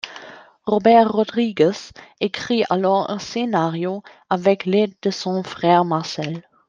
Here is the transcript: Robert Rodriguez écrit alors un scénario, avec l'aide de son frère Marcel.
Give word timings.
Robert 0.65 1.11
Rodriguez 1.11 1.91
écrit 2.21 2.63
alors 2.71 3.11
un 3.11 3.19
scénario, 3.19 4.01
avec 4.31 4.65
l'aide 4.65 4.95
de 5.03 5.11
son 5.11 5.43
frère 5.43 5.85
Marcel. 5.85 6.41